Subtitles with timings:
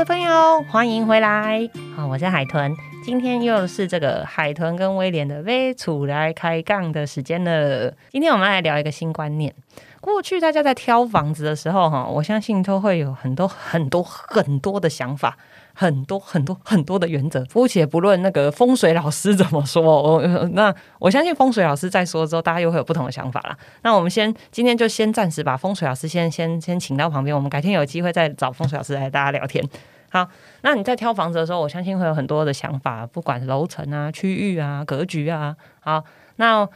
[0.00, 1.68] 的朋友，欢迎回来。
[1.94, 7.92] 好，我是海豚，今天又是这个海豚跟威廉的微处来开杠的时间了。
[8.08, 9.54] 今天我们来聊一个新观念。
[10.00, 15.36] 过去大家在挑房子的时候，哈，我相信都会有很多很多很多的想法，
[15.74, 17.44] 很多很多很多的原则。
[17.52, 20.22] 姑且不论那个风水老师怎么说，我
[20.52, 23.56] 那我相信风水老师在说之后，大家又会有不同的想法啦。
[23.82, 29.64] 那我们先今天就先暂时把风水老师先先先请到旁边，我们改天有机会再找风水老师来大家聊天。
[30.10, 30.28] 好，
[30.62, 35.56] 那你在挑房子的时候，我相信会有很多的想法，不管楼层啊、区域啊、格局啊。
[35.80, 36.04] 好，
[36.36, 36.68] 那。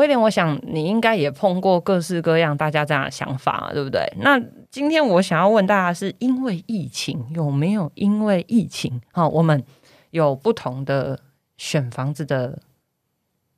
[0.00, 4.00] 威廉，我想你应该也碰过各式各样大家这样的想法，对不对？
[4.16, 4.40] 那
[4.70, 9.62] 今天我想要问大家，是因为疫情有没有因为疫情啊，我们
[10.10, 11.20] 有不同的
[11.58, 12.62] 选房子的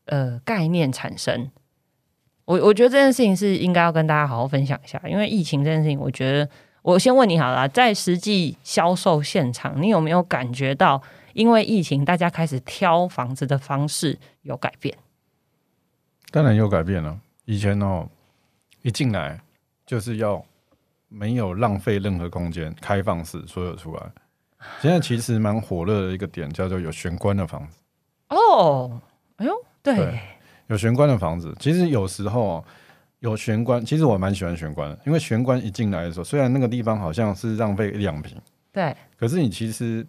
[0.06, 1.48] 呃概念产生？
[2.44, 6.48] 我我觉得这件事情是应该要跟大家好好分享一下，因为疫情这件事情，我觉得
[6.82, 11.00] 我先问你好了，在实际销售现场，你有没有感觉到
[11.34, 14.98] 因为疫情，大家开始挑房子的方式有改变？
[16.32, 17.16] 当然有改变了。
[17.44, 18.08] 以前哦，
[18.80, 19.38] 一进来
[19.84, 20.42] 就是要
[21.08, 24.02] 没有浪费任何空间，开放式所有出来。
[24.80, 27.78] 现在其实蛮火热的一个点，叫做有玄关的房子。
[28.30, 28.98] 哦，
[29.36, 29.52] 哎呦，
[29.82, 30.20] 对，
[30.68, 32.64] 有玄关的房子，其实有时候
[33.18, 38.40] 有玄关，其实我蛮喜欢玄关，因为玄关一进来的时候，虽然那个地方好像是浪费两平，
[38.72, 40.06] 对，可是你其实，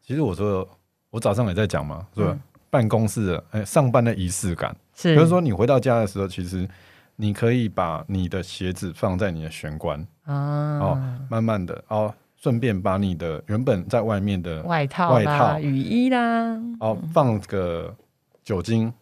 [0.00, 0.68] 其实我说
[1.10, 2.38] 我早上也在讲嘛，是吧？
[2.70, 4.74] 办公室的哎，上班的仪式感。
[4.94, 6.68] 是，比如说你回到家的时候，其实
[7.16, 17.94] 你可以把你的鞋子放在你的玄关啊，哦，慢慢的哦，顺便把你的原本在外面的外套、外套、雨衣啦，哦，放个
[18.42, 18.92] 酒精，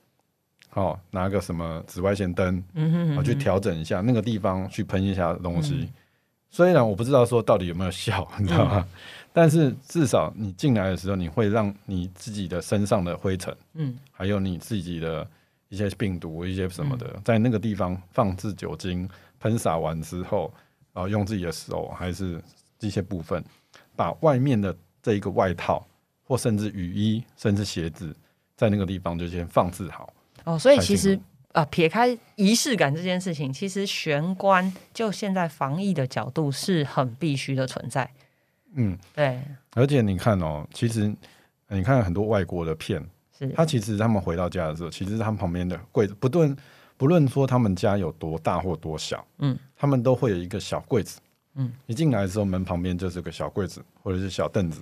[0.74, 5.88] 哦，拿个什么紫外线灯，嗯哼，我去调整一下那个地方，去喷一下东西。
[6.54, 8.86] 虽然我不知道说到底有没有效， 你知道吗？
[9.32, 15.26] 但是至少你进来的时候，你会让你自己的身上的灰尘，嗯，还有你自己的。
[15.70, 19.08] 一些病毒、一些什么的，在那个地方放置酒精
[19.40, 20.52] 喷洒完之后，
[20.92, 22.40] 然后用自己的手还是
[22.78, 23.42] 这些部分，
[23.96, 25.84] 把外面的这一个外套
[26.22, 28.14] 或甚至雨衣，甚至鞋子，
[28.54, 30.12] 在那个地方就先放置好。
[30.44, 31.18] 哦，所以其实
[31.54, 38.08] 啊，撇开仪式感这件事情，其实玄关就现在防疫的角度是很必须的存在。
[38.74, 39.40] 嗯，对。
[39.74, 41.14] 而且你看哦，其实
[41.68, 43.02] 你看很多外国的片。
[43.36, 46.56] 是他其实他们回到家的时候，其实他们旁边的柜子，不论
[46.96, 51.18] 不论说他们家有多大或多小，嗯，他们都会有一个小柜子，
[51.56, 54.80] 嗯，一进来的时候门旁边就是个小柜子或者是小凳子，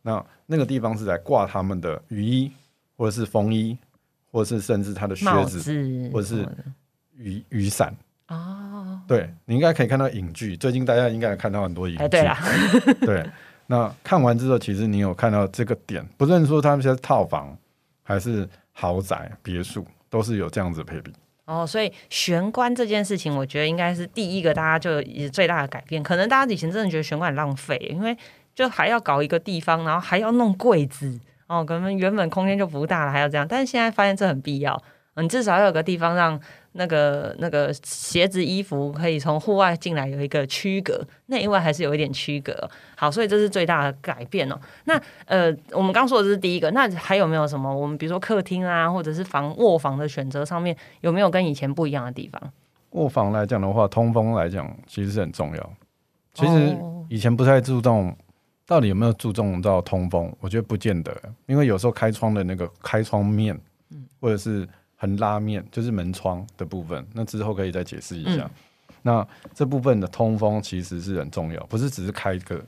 [0.00, 2.52] 那那个地方是在挂他们的雨衣
[2.96, 3.76] 或者是风衣，
[4.30, 6.48] 或者是甚至他的靴子或者是
[7.16, 7.94] 雨雨伞
[8.28, 12.20] 哦，对你应该可以看到影剧，最近大家应该看到很多影剧，对
[13.00, 13.30] 对，
[13.66, 17.56] 那看完之后，其实你有看到这个点，不论说他们是套房。
[18.08, 21.12] 还是豪宅、别墅，都是有这样子配比
[21.44, 21.66] 哦。
[21.66, 26.02] 所以玄关这件事情，我觉得应该是第一个，大家就也最大的改变。
[26.02, 28.16] 可能大家以前真的觉得玄关很浪费，因为
[28.54, 33.44] 就还要搞一个地方，然后还要弄柜子哦，可能原本空间就不大了，还要这样。
[33.48, 34.80] 但是现在发现这很必要，
[35.16, 36.40] 你至少要有个地方让。
[36.72, 42.54] 那个那个鞋子衣服可以从户外进来有一个区隔，内外还是有一点区隔。
[42.94, 44.56] 好，所以这是最大的改变哦。
[44.84, 47.74] 那呃，我们刚说的这是第一个，那还有没有什么？
[47.74, 52.40] 我们比如说客厅啊，或者是房卧房的选择上面，有没有跟以前不一样的地方？
[52.90, 55.72] 卧房来讲的话，通风来讲其实是很重要。
[56.34, 58.14] 其实以前不太注重，
[58.68, 60.32] 到底有没有注重到通风？
[60.38, 61.12] 我觉得不见得，
[61.46, 63.58] 因为有时候开窗的那个开窗面，
[63.90, 64.68] 嗯，或者是。
[65.00, 68.50] 横拉面就是门窗的部分，那之后可以再解释一下。
[69.02, 69.24] 那
[69.54, 72.60] 这部分的通风其实是很重要，不是只是开一个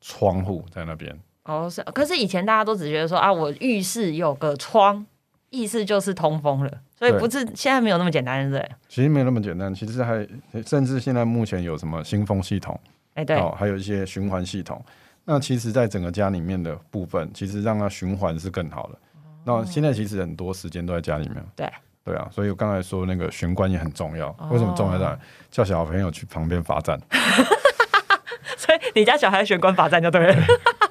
[0.00, 1.16] 窗户在那边。
[1.44, 1.80] 哦，是。
[1.94, 5.06] 可是以前大家都只觉得说啊，我浴室有个窗，
[5.50, 8.76] 意思就是通风了，所以不是现在没有那么简单，对不对？
[8.88, 10.26] 其实没有那么简单，其实还
[10.66, 12.76] 甚至现在目前有什么新风系统，
[13.14, 14.84] 哎，对，哦，还有一些循环系统。
[15.30, 18.98] 那其实，在整个家里面的部分，其实让它循环是更好的。
[19.44, 21.44] 那现在其实很多时间都在家里面。
[21.54, 21.70] 对
[22.02, 24.34] 对啊，所以我刚才说那个玄关也很重要。
[24.50, 25.18] 为什么重要在？
[25.50, 26.98] 叫小朋友去旁边罚站。
[28.56, 30.42] 所以你家小孩玄关罚站就对了。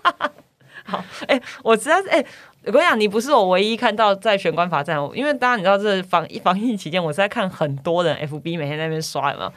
[0.85, 2.23] 好，哎，我实在是哎，
[2.65, 9.51] 我跟你讲，你不是我唯一看到在玄关罚站，因为大家你知道，这防防疫期间，我是在看很多人 FB 每天在那边刷，有没有？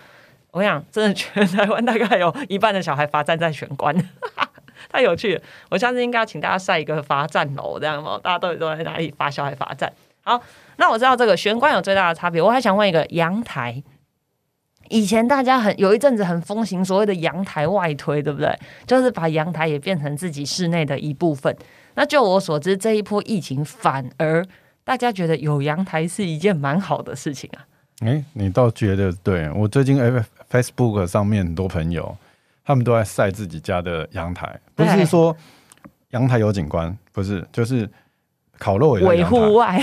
[0.53, 3.95] 我跟你讲，真的全台湾大概有一半的小孩罚站在玄关。
[4.91, 5.43] 太有趣了！
[5.71, 8.19] 我下次应该要请大家晒一个罚站楼，这样吗？
[8.23, 9.93] 大家都都在哪里发小孩罚站？
[10.23, 10.41] 好，
[10.77, 12.43] 那我知道这个玄关有最大的差别。
[12.43, 13.83] 我还想问一个阳台，
[14.89, 18.53] 以前大家很有一阵子很风行所谓的阳台外推，对不对？
[18.87, 21.57] 就是把阳台也变成自己室内的一部分。
[21.95, 24.47] 那就我所知，这一波疫情反而
[24.85, 27.65] 大家觉得有阳台是一件蛮好的事情啊。
[28.01, 29.51] 哎，你倒觉得对？
[29.51, 32.17] 我最近 F Facebook 上面很多朋友，
[32.71, 35.37] 他们都在晒自己家的阳台，不是说
[36.11, 37.91] 阳台有景观，不是，就是
[38.59, 39.81] 烤肉也维户外，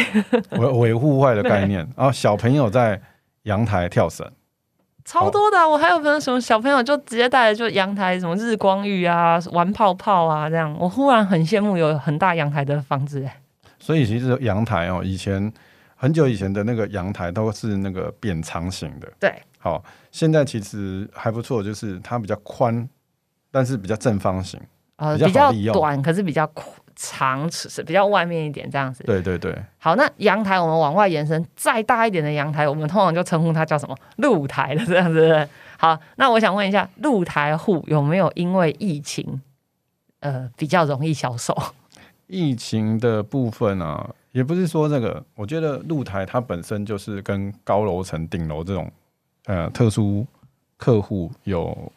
[0.51, 1.85] 维维户外的概念。
[1.97, 3.01] 然后小朋友在
[3.43, 4.25] 阳台跳绳。
[5.03, 13.41] 超多的，我还有朋友什么小朋友就直接带着就阳台什么日光浴啊，玩泡泡啊这样，我忽然很羡慕有很大阳台的房子哎。
[13.79, 15.51] 所以其实阳台哦，以前
[15.95, 22.87] 很久以前的那个阳台都是那个扁长型的，对，好，现在其实还不错，就是它比较宽，
[23.51, 24.59] 但是比较正方形，
[24.97, 26.67] 呃，比较短，可是比较宽。
[26.99, 29.55] 长尺是比较外面一点这样子，对对对。
[29.77, 35.47] 好，那阳台我们往外延伸，再大一点的阳台，我们通常就称呼它叫什么露台了，这样子。
[35.77, 39.39] 好，那我想问一下，露台户有没有因为疫情，
[40.21, 41.55] 呃，比较容易销售？
[42.25, 48.91] 疫情的部分啊，也不是说这个，我觉得露台它本身就是跟高楼层顶楼这种
[49.47, 50.23] 呃特殊
[50.77, 51.91] 客户有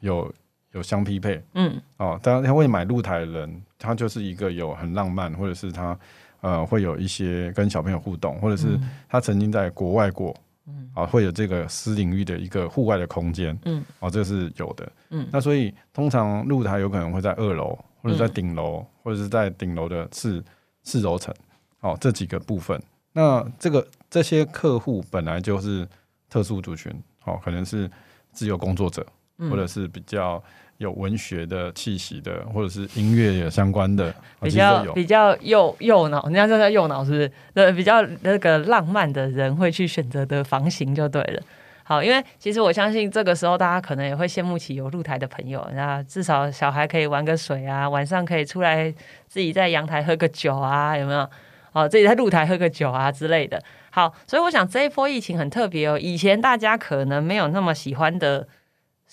[0.00, 0.34] 有。
[0.74, 5.94] 有相匹配，嗯，哦，当然他会买露台的人，他就是一个有很浪漫，或者是他
[6.40, 10.34] 呃会有一些跟小朋友互动，或者是他曾经在国外过，
[10.66, 20.42] 嗯，啊，会有这个私领域的一个户外的空间，嗯，哦，这是有的，嗯，那所以通常露台有可能会在二楼，或者在顶楼，或者是在顶楼的四
[20.84, 21.34] 四楼层，
[21.80, 22.82] 哦，这几个部分，
[23.12, 25.86] 那这个这些客户本来就是
[26.32, 26.90] 特殊族群，
[27.26, 27.90] 哦，可能是
[28.32, 29.04] 自由工作者，
[29.50, 30.42] 或者是比较。
[30.78, 37.32] 有文学的气息的，或者是音乐有相关的，比较比较右右脑，人家说叫右脑是不是？
[37.54, 41.42] 呃，比较那个浪漫的人会去选择的房型就对了。
[41.84, 48.92] 好，因为其实我相信这个时候大家可能也会羡慕起有露台的朋友，那至少小孩可以玩个水啊，晚上可以出来
[49.28, 51.30] 自己在阳台喝个酒啊，有没有？
[51.72, 53.62] 哦，自己在露台喝个酒啊之类的。
[53.90, 58.48] 好，所以我想这一波疫情很特别哦，以前大家可能没有那么喜欢的。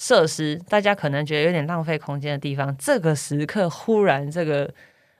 [0.01, 4.73] 设施，大家可能觉得有点浪费空间的地方，这个时刻忽然这个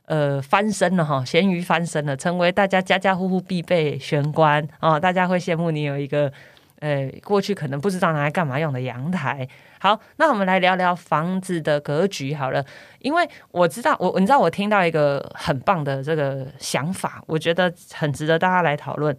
[0.05, 4.97] 呃翻身了哈，咸鱼翻身了，成为大家家家户户必备玄关啊！
[4.97, 6.31] 大家会羡慕你有一个
[6.79, 9.47] 呃过去可能不知道拿来干嘛用的阳台。
[9.79, 12.65] 好，那我们来聊聊房子的格局好了，
[12.99, 19.17] 因为我知道我你知道我听到一个很棒的这个想法，我觉得很值得大家来讨论。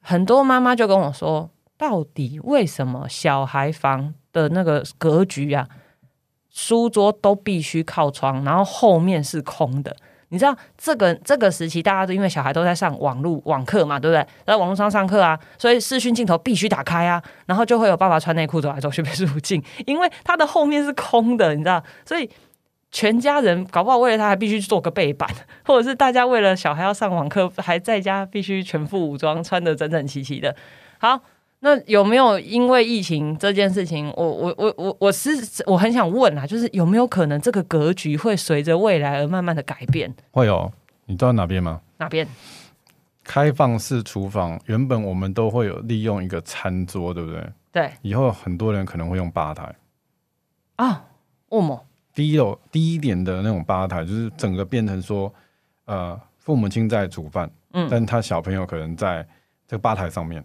[0.00, 4.14] 很多妈妈就跟我说，到底为什么小孩房？
[4.32, 5.68] 的那个格局啊，
[6.48, 9.94] 书桌都必须靠窗，然后后面是空的。
[10.32, 14.26] 你知道这个这个时期，大家都因为小孩都在上网络网课嘛，对不对？
[14.46, 22.30] 在网络上上课啊，所以视讯镜头必须打开啊，然后就会有爸爸穿内裤走来走去 被入镜，因为他的后面是空的，你知道，所以
[22.90, 25.28] 全家人搞不好为了他还必须做个背板，
[25.66, 30.56] 或者是大家为了小孩要上网课，还在家必须全副武装，穿的整整齐齐的。
[30.98, 31.20] 好。
[31.64, 35.30] 那有没有因为疫情这件事情，我我我我我是
[35.64, 40.12] 我很想问啊，就是有没有可能这个格局会随着未来而慢慢的改变？
[40.32, 40.72] 会有，
[41.06, 41.80] 你知道哪边吗？
[41.98, 42.26] 哪边？
[43.22, 47.48] 开放式厨房原本我们都会有利用一个餐桌，对不对？
[47.70, 47.90] 对。
[48.02, 49.72] 以后很多人可能会用吧台。
[50.74, 51.04] 啊？
[51.50, 51.86] 为什么？
[52.12, 55.32] 低楼低一点的那种吧台，就是整个变成说，
[55.84, 59.24] 呃，父母亲在煮饭，嗯，但他小朋友可能在
[59.68, 60.44] 这个吧台上面。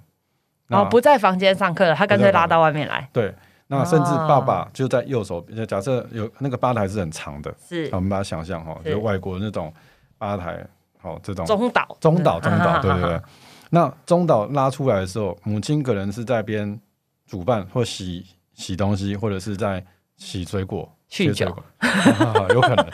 [0.69, 3.07] 哦，不在房间上课了，他干脆拉到外面来。
[3.13, 3.33] 对，
[3.67, 9.73] 那甚至爸爸就在右手，假设有那个吧台是很长的，是，我们把它想象哈，就外国那种
[10.17, 10.65] 吧台，
[11.01, 13.21] 好这种中岛，中岛，中岛， 对对对。
[13.69, 16.79] 那中岛拉出来的时候，母亲可能是在边
[17.25, 19.83] 煮饭或洗洗东西，或者是在
[20.15, 21.45] 洗水果、去酒，
[22.53, 22.87] 有可能。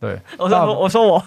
[0.00, 1.24] 对， 我说我说我。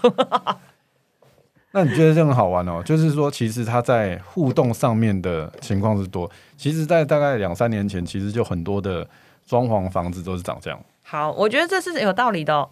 [1.77, 2.81] 那你觉得这很好玩哦？
[2.85, 6.27] 就是说，其实它在互动上面的情况是多。
[6.57, 9.07] 其实，在大概两三年前，其实就很多的
[9.45, 10.79] 装潢房子都是长这样。
[11.03, 12.67] 好，我觉得这是有道理的。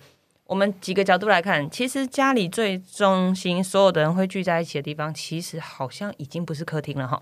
[0.48, 7.22] 我们几个角度来看，其实家里最中心，所有的人会聚在一起的地方，其实好像已经不是客厅了哈。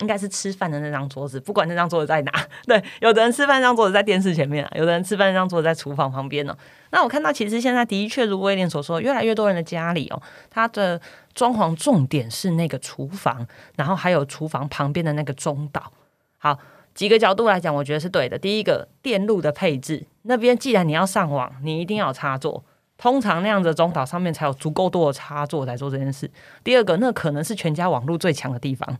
[0.00, 2.32] 应该是吃饭的那张桌子，不管那张桌子在哪。
[2.66, 6.56] 对，有的人吃饭那张桌子在电视前面，有的人吃饭那张桌子在厨房旁边呢。
[6.90, 11.00] 那我看到，其实现在的确如威廉所说，越来越多人的家里哦，他的
[11.34, 15.92] 装潢重点是那个厨房，然后还有厨房旁边的那个中岛。
[16.38, 16.58] 好，
[16.94, 18.38] 几个角度来讲，我觉得是对的。
[18.38, 22.64] 第一个，电路的配置，那边既然你要上网，你一定要有插座，
[22.96, 26.28] 通常那样的中岛上面才有足够多的插座来做这件事。
[26.64, 28.98] 第二个，那可能是全家网络最强的地方。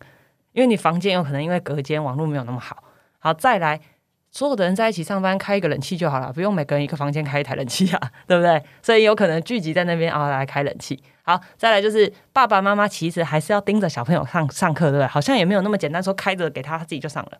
[0.53, 2.83] 因为你房间有可能因为隔间网络没有那么好
[3.19, 3.81] 好，再来。
[4.33, 8.63] 所有的人在一起上班，开一个冷气就好了，不用每个人一个房间开一台冷气啊，对不对？
[8.81, 11.03] 所以有可能聚集在那边啊来开冷气。
[11.25, 15.07] 好，再来就是爸爸妈妈其实还是要盯着小朋友上上课，对不对？
[15.09, 17.33] 好像也没有那么简单，说开着给他，他自己就上了。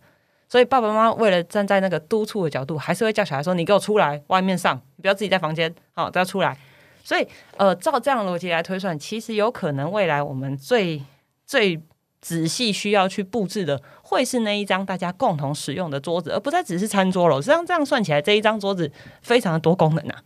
[0.49, 6.59] 所以爸爸妈妈为了站在那个督促的角度，还是会叫小孩说：“你给我出来，外面上，不要自己在房间，好都要出来。”
[7.05, 7.25] 所以，
[7.57, 11.01] 呃，照这样逻辑来推算，其实有可能未来我们最
[11.47, 11.81] 最。
[12.21, 17.41] 仔细需要去布置的，会是那一张大家共同使用的桌子，而不再只是餐桌了。
[17.41, 18.91] 实际上，这样算起来，这一张桌子
[19.23, 20.23] 非常的多功能啊。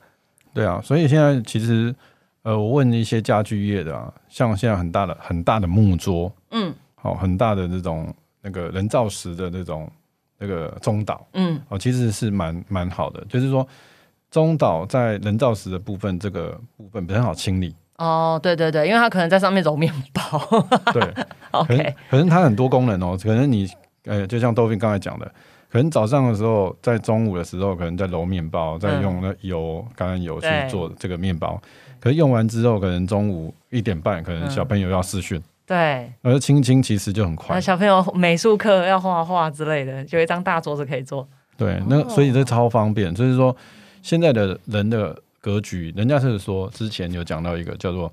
[0.53, 1.95] 对啊，所以现在其实，
[2.43, 9.91] 呃，我问一些家具业的啊，像现在很大的很大的木桌，嗯，好，很大的那种那个人造石的那种
[10.39, 13.67] 那个中岛，嗯，哦，其实是蛮蛮好的，就是说
[14.31, 17.75] 中岛在人造石的部分这个部分很好清理。
[17.97, 20.23] 哦，对对对，因为它可能在上面揉面包。
[20.93, 21.15] 对
[21.53, 23.17] ，OK，可能它很多功能哦。
[23.23, 23.69] 可能你，
[24.05, 25.27] 呃，就像豆饼刚才讲的，
[25.71, 31.61] 可能早上的时候，在中午的时候，可能在揉面包，在用那油橄榄油去做这个面包。
[32.01, 35.41] 可是用完之后，可能中午一点半，可能小朋友要试训。
[35.65, 37.61] 对，而青青其实就很快。
[37.61, 41.27] 小朋友美术课要画画之类的，就一张大桌子可以做。
[41.57, 43.15] 对，那所以这超方便。
[43.15, 43.57] 就是说，
[44.03, 45.17] 现在的人的。
[45.45, 48.11] 格局，人家是说之前有讲到一个叫做，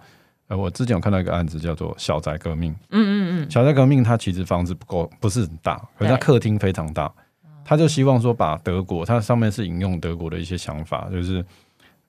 [0.48, 2.76] 呃，我之前有看到一个案子叫做小宅革命。
[2.90, 3.14] 嗯嗯
[3.48, 7.10] 嗯，小宅革命它其实房子不够，不是很大，可是它客厅非常大，
[7.64, 11.42] 他就希望说把德国，它上面是引用德国的一些想法，就是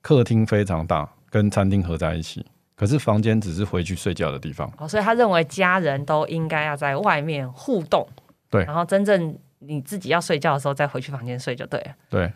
[0.00, 4.69] 客厅非常大，跟餐厅合在一起，可是房间只是回去睡觉的地方。
[4.79, 8.05] 哦，所以他认为家人都应该要在外面互动，
[8.50, 11.95] 对，然后真正你自己要睡觉的时候再回去房间睡就对了。
[12.11, 12.33] 对。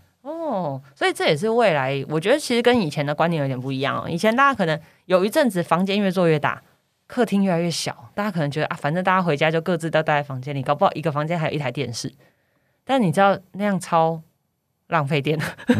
[0.46, 4.08] 哦，所以这也是未来，我觉得其实跟以前的观念有点不一样哦。
[4.08, 6.62] 以前大家可能有一阵子房间越做越大，
[7.06, 12.12] 客厅越来越小，大家可能觉得啊，反正大家回家就各自都待在房间里，搞不好一个房间还有一台电视。
[12.84, 14.22] 但你知道那样超
[14.86, 15.38] 浪费电。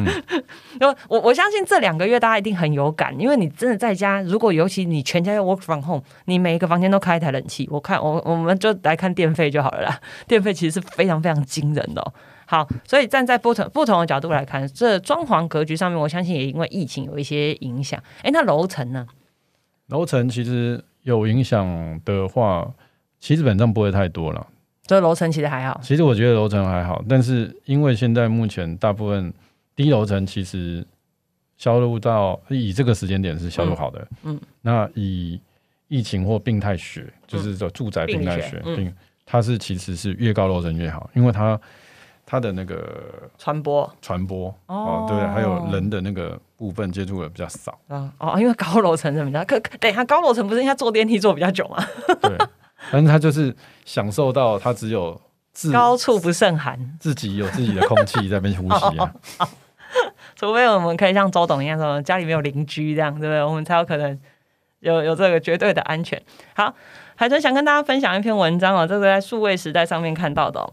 [0.81, 10.01] 因为我我相信这两个月大家一定很有感，因为你真的在家，如果尤其你全家要 work from home，你每一个房间都开一台冷气，我看我我们就来看电费就好了啦。
[10.27, 12.13] 电费其实是非常非常惊人的。
[12.49, 18.01] 好，所以站在不同不同的角度来看，这装潢格局上面，我相信也因为疫情有一些影响。
[18.23, 19.05] 哎，那楼层呢？
[19.89, 22.73] 楼层其实有影响的话，
[23.19, 24.47] 其实本上不会太多了。
[24.87, 25.81] 这楼层其实还好。
[25.83, 29.33] 其实我觉得楼层还好，但是因为现在目前大部分
[29.75, 30.87] 低楼层其实
[31.57, 34.07] 销路到以这个时间点是销路好的。
[34.23, 34.41] 嗯。
[34.63, 35.41] 那以
[35.89, 41.61] 疫情或病态学，就是说住宅病态学，病它是其实是越高楼层越好，因为它。
[42.29, 51.77] 它的那个传播传播哦，对，还有人的那个部分接触的比较少啊哦，因为高楼层比较可，等一下高楼层不是应该坐电梯坐比较久吗？
[52.21, 52.37] 对，
[52.91, 53.55] 但是他就是
[53.85, 55.19] 享受到他只有
[55.53, 59.15] 自高处不胜寒，自己有自己的空气在那边呼吸啊。
[60.35, 63.43] 除非我们可以像周董一样说家里没有邻居这样，对不对？
[63.45, 64.19] 我们才有可能
[64.81, 66.21] 有有这个绝对的安全。
[66.57, 66.75] 好，
[67.15, 70.69] 海豚想跟大家分享一篇文章哦，这个在数位时代上面看到的。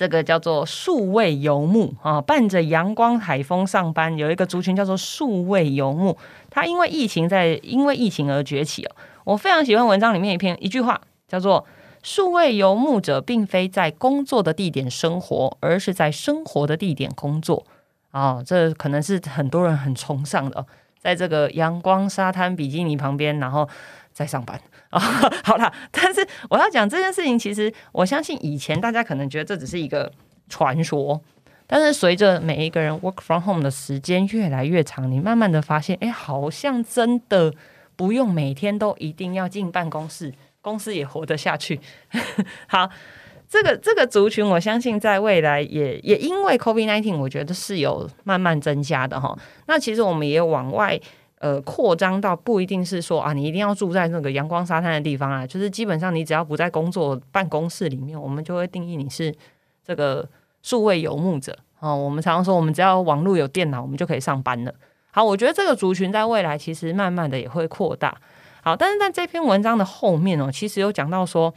[0.00, 6.16] 这个叫做数位游牧啊，伴着阳光海风上班，有一个族群叫做数位游牧。
[6.48, 8.96] 它因为疫情在因为疫情而崛起哦。
[9.24, 11.66] 我非常喜欢文章里面一篇一句话，叫做
[12.02, 17.66] “数位游牧者并非在工作的地点生活，而是在生活的地点工作”。
[18.12, 20.64] 哦，这可能是很多人很崇尚的，
[20.98, 23.68] 在这个阳光沙滩比基尼旁边，然后
[24.20, 24.60] 在上班。
[24.90, 25.00] 啊，
[25.42, 30.12] 好了，但是我要讲这件事情，其实我相信以前大家可能觉得这只是一个
[30.48, 31.18] 传说，
[31.66, 37.54] 但是随着每一个人 work from home 的时间越来越长，你慢慢的发现，哎，好像真的
[37.96, 41.80] 不用每天都一定要进办公室，公司也活得下去。
[42.68, 42.90] 好，
[43.48, 49.38] 这个这个族群，我相信在未来也也因为 COVID nineteen，我觉得是有慢慢增加的哈。
[49.66, 51.00] 那其实我们也往外。
[51.40, 59.34] 呃，扩张到不一定是说啊，你一定要住在那个阳光沙滩的地方啊，就是基本上你只要不在工作办公室里面，我们就会定义你是
[59.82, 60.28] 这个
[60.62, 61.96] 数位游牧者哦。
[61.96, 64.74] 我们常常说，我们只要网络有电脑，我们就可以上班了。
[65.10, 68.20] 好，我觉得这个族群在未来其实慢慢的也会扩大。
[68.62, 71.54] 好，但是在这篇文章的后面哦，其实有讲到说，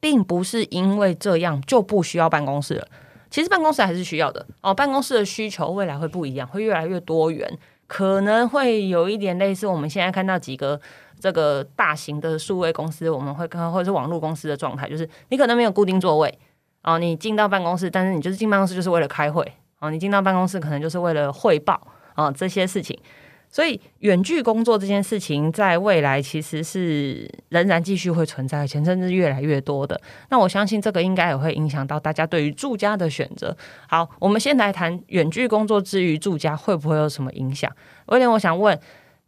[0.00, 2.88] 并不是因为这样就不需要办公室了，
[3.30, 4.74] 其实办公室还是需要的哦。
[4.74, 7.56] 办公室的需求未来会不一样，会越来越多元。
[7.86, 10.80] 可能会有一点类似我们现在看到几个
[11.20, 16.38] 这个大型的数位公司，我们会看或者是网络公司的状态，就是你可能没有固定座位
[16.82, 19.46] 哦，你进到办公室，但是你就是进办公室就是为了开会
[19.80, 21.80] 哦，你进到办公室可能就是为了汇报
[22.14, 22.98] 啊这些事情，
[23.54, 30.00] 所以远距工作这件事情，在未来其实是仍然继续会存在，而且甚至越来越多的。
[30.28, 33.56] 那我相信这个应该也会影响到大家对于住家的选择。
[33.86, 37.70] 好，我们先来谈远距工作之余住家会不会有什么影响？
[38.06, 38.76] 威廉，我想问，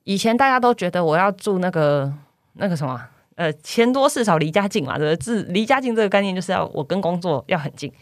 [0.02, 2.12] 以前大家都觉得我要住那个
[2.54, 3.00] 那个什么，
[3.36, 5.42] 呃，钱多事少离家近嘛，对不对？
[5.52, 7.92] 离家近这个概念就是要我跟工作要很近，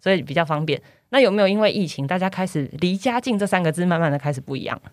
[0.00, 0.80] 所以比较方便。
[1.08, 4.92] 那有没有因为疫情，大家开始离家近这三个字慢慢的开始不一样了？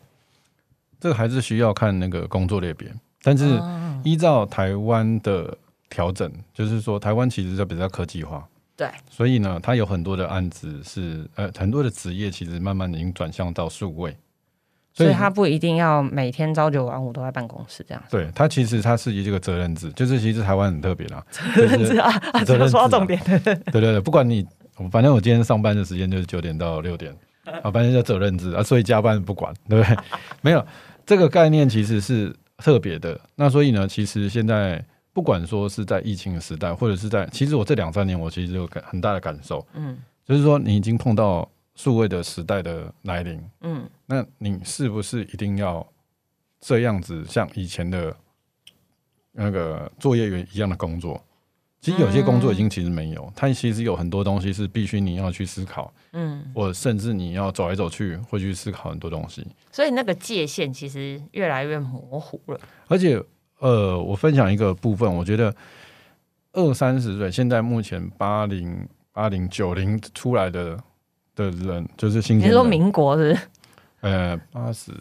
[1.00, 2.92] 这个还是需要看那个工作类别，
[3.24, 3.62] 但是
[4.04, 5.58] 依照台湾的
[5.90, 14.16] 调整，就是说台湾其实就比较科技化，对，所以呢，它有很多的案子是呃很多的职业其实慢慢已经转向到数位，
[14.94, 18.04] 所以它不一定要每天朝九晚五都在办公室这样。
[18.10, 22.12] 对，它其实它是一个责任制，就是其实台湾很特别啦， 责任制啊，
[22.46, 24.46] 责任说到重点，对对对对，不管你
[24.92, 27.14] 反正我今天上班的时间就是九点到六点
[27.64, 29.98] 啊，反正叫责任制啊，所以加班不管，对不对？
[30.42, 30.66] 没有。
[31.06, 45.84] 这个概念其实是特别的，那所以呢，其实现在不管说是在疫情的时代，或者是在，其实我这两三年我其实有感很大的感受，嗯，就是说你已经碰到数位的时代的来临，嗯，那你是不是一定要
[46.60, 48.16] 这样子像以前的
[49.32, 51.20] 那个作业员一样的工作？
[51.82, 59.48] 其实有些工作已经其实没有，它其实有很多东西是必须你要去思考，嗯，或甚至你要走来走去，会去思考很多东西。
[59.72, 62.60] 所以那个界限其实越来越模糊了。
[62.88, 63.24] 而且，
[63.60, 65.56] 呃，我分享一个部分，我觉得
[66.52, 70.78] 二三十岁，现在目前八零、八零、九零出来的
[71.34, 72.38] 的人，就是新。
[72.40, 73.38] 你说民国是？
[74.02, 74.92] 呃，八十，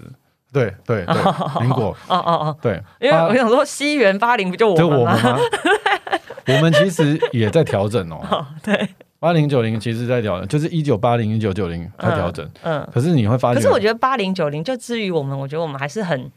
[0.53, 1.17] 对对对，
[1.61, 5.39] 民国，哦哦哦，对，因为我想说西元八零不就我们吗？
[6.49, 8.47] 我们其实也在调整 哦。
[8.63, 8.89] 对，
[9.19, 12.49] 八零九零其实在调整，就是一九八零一九九零在调整。
[12.63, 16.31] 嗯，可是你会发现，可是我觉得八零九零就至于我们，我觉得我们还是很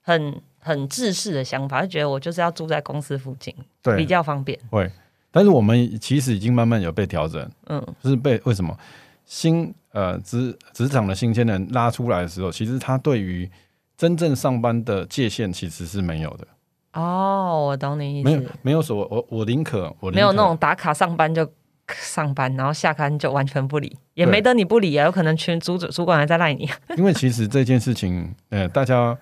[0.00, 4.58] 很很自式的想法，就觉得我就是要住在公司附近，对，比较方便。
[4.70, 4.90] 会，
[5.30, 7.50] 但是我们其实已经慢慢有被调整。
[7.66, 8.76] 嗯，就是被为什么
[9.24, 13.50] 新呃职职场的新鲜人拉出来的时候，其实他对于
[13.96, 16.46] 真正上班的界限其实是没有的。
[16.94, 18.30] 哦，我懂你意思。
[18.30, 21.48] 没有，没有说，我我宁可我没有那种打卡上班就
[21.88, 26.68] 上班，然后下班就完全不理，也没得你不理啊，有可能全主主管还在赖你。
[26.96, 29.16] 因为其实这件事情，呃，大家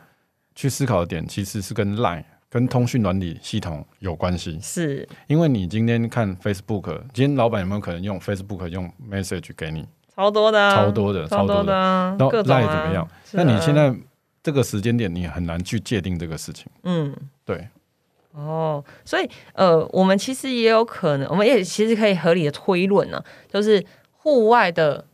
[0.54, 4.58] 去思考的点其实是跟赖跟通讯管理系统有关系。
[4.60, 9.88] 是，因为你今天看 Facebook，今天老板有没有可能用 Facebook 用 message 给你？
[10.14, 11.72] 超多的，超多的，超多的。
[11.72, 13.08] 然后赖怎么样？
[13.32, 13.94] 那你现在？
[14.42, 16.66] 这个时间点你很难去界定这个事情。
[16.82, 17.68] 嗯，对。
[18.34, 25.04] 哦，所以呃，我们其实也有可能，我们也其实可以合理的推论呢，就是户外的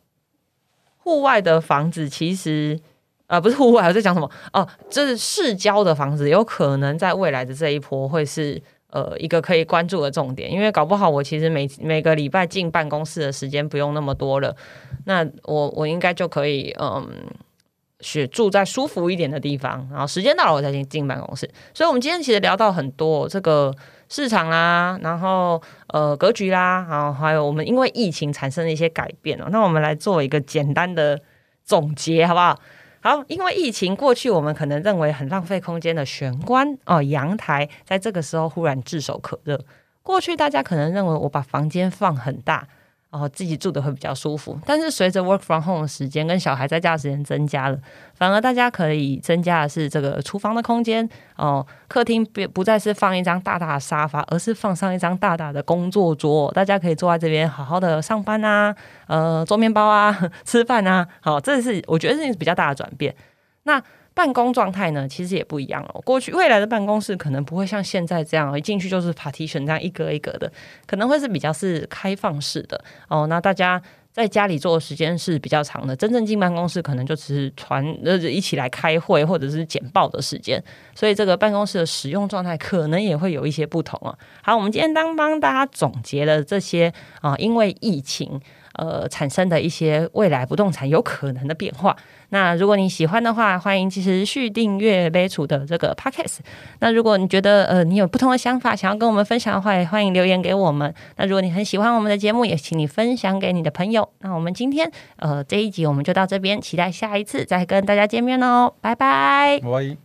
[0.98, 2.78] 户外的房子，其实
[3.26, 4.30] 呃不是户外，我在讲什么？
[4.52, 14.56] 哦，就是市郊的房子，有可能在未来的这一波会是呃一个可以关注的重点，因为搞不好我其实每每个礼拜进办公室的时间不用那么多了，
[15.06, 17.04] 那我我应该就可以嗯。
[18.00, 21.50] 是住在舒服一点的地方，然后时间到了我才进进办公室。
[21.74, 23.74] 所以，我们今天其实聊到很多这个
[24.08, 29.48] 市场啦，然后呃格局啦，然后还有我们因为疫情产生的一些改变哦。
[29.50, 31.20] 那我们来做一个简单的
[31.64, 32.58] 总结，好不好？
[33.00, 39.64] 好，因为疫情过去，我们可能认为很浪费空间的玄关哦阳台，在这个时候忽然炙手可热。
[40.02, 42.66] 过去大家可能认为我把房间放很大。
[43.10, 47.78] 然后自己住的会比较舒服，但是随着 work from home 的时间跟小孩在家的时间增加了，
[48.14, 63.14] 反而大家可以增加的是这个厨房的空间哦，客厅不不再是放一张大大的沙发，而是放上一张大大的工作桌，大家可以坐在这边好好的上班啊，呃，做面包啊， 吃饭啊，好，这是我觉得是比较大的转变。
[63.62, 63.82] 那
[64.18, 66.00] 办公状态呢，其实也不一样了。
[66.04, 70.50] 过去未来的办公室可能不会像现在这样，一进去就是 partition 这样一格一格的，
[70.86, 73.28] 可能会是比较是开放式的哦。
[73.28, 80.60] 那大家在家里做的时间是比较长的，真正进办公室可能就只是传呃一起来开会或者是简报的时间，
[80.96, 84.18] 所以这个办公室的使用状态可能也会有一些不同啊。
[84.42, 88.40] 好，我们今天当帮大家总结了这些啊，因为疫情。
[88.78, 91.94] 呃，产生的一些未来不动产有可能的变化。
[92.30, 96.38] 那如果你喜欢的话，欢迎持续订阅杯楚的这个 podcast。
[96.78, 100.94] 那如果你觉得呃你有不同的想法，想要跟我们分享的话，也欢迎留言给我们。
[101.16, 104.08] 那如果你很喜欢我们的节目，也请你分享给你的朋友。
[104.20, 109.98] 那我们今天呃这一集我们就到这边，期待下一次再跟大家见面哦，拜拜。